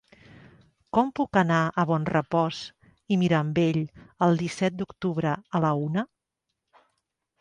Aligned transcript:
Com 0.97 1.09
puc 1.19 1.37
anar 1.41 1.59
a 1.65 1.85
Bonrepòs 1.91 2.61
i 3.15 3.19
Mirambell 3.25 3.81
el 4.29 4.41
disset 4.43 4.81
d'octubre 4.81 5.35
a 5.59 5.63
la 5.67 5.75
una? 5.91 6.07